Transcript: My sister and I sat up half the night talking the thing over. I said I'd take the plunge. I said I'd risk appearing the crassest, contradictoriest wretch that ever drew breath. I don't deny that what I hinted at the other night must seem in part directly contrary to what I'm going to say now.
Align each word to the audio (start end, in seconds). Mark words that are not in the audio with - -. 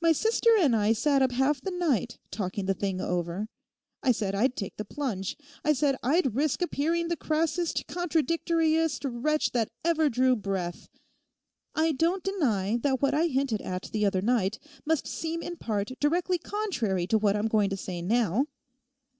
My 0.00 0.10
sister 0.10 0.50
and 0.58 0.74
I 0.74 0.92
sat 0.92 1.22
up 1.22 1.30
half 1.30 1.60
the 1.60 1.70
night 1.70 2.18
talking 2.32 2.66
the 2.66 2.74
thing 2.74 3.00
over. 3.00 3.46
I 4.02 4.10
said 4.10 4.34
I'd 4.34 4.56
take 4.56 4.76
the 4.76 4.84
plunge. 4.84 5.36
I 5.64 5.74
said 5.74 5.94
I'd 6.02 6.34
risk 6.34 6.60
appearing 6.60 7.06
the 7.06 7.16
crassest, 7.16 7.86
contradictoriest 7.86 9.04
wretch 9.08 9.52
that 9.52 9.70
ever 9.84 10.10
drew 10.10 10.34
breath. 10.34 10.88
I 11.72 11.92
don't 11.92 12.24
deny 12.24 12.78
that 12.82 13.00
what 13.00 13.14
I 13.14 13.28
hinted 13.28 13.60
at 13.62 13.90
the 13.92 14.04
other 14.04 14.22
night 14.22 14.58
must 14.84 15.06
seem 15.06 15.40
in 15.40 15.56
part 15.56 15.92
directly 16.00 16.38
contrary 16.38 17.06
to 17.06 17.16
what 17.16 17.36
I'm 17.36 17.46
going 17.46 17.70
to 17.70 17.76
say 17.76 18.02
now. 18.02 18.46